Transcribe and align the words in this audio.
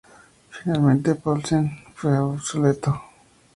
Finalmente, 0.49 1.13
Paulsen 1.13 1.77
fue 1.93 2.17
absuelto. 2.17 2.99